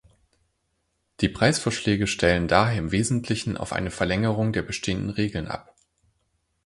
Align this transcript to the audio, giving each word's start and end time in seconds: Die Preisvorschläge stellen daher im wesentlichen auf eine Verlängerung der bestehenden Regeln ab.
Die 1.19 1.29
Preisvorschläge 1.29 2.07
stellen 2.07 2.47
daher 2.47 2.79
im 2.79 2.91
wesentlichen 2.91 3.55
auf 3.55 3.71
eine 3.71 3.91
Verlängerung 3.91 4.51
der 4.51 4.63
bestehenden 4.63 5.11
Regeln 5.11 5.47
ab. 5.47 5.75